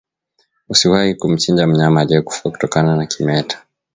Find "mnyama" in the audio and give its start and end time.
1.67-2.01